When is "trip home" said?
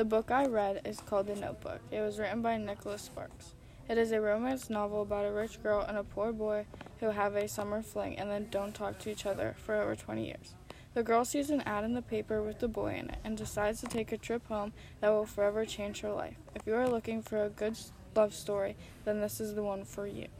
14.16-14.72